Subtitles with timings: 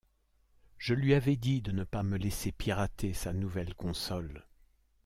[0.79, 4.47] Je lui avais dit de ne pas me laisser pirater sa nouvelle console!